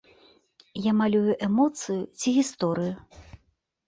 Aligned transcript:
Я 0.85 0.93
малюю 1.01 1.33
эмоцыю 1.47 1.97
ці 2.19 2.33
гісторыю. 2.39 2.95